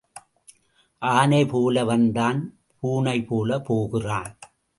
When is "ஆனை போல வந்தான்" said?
1.01-2.39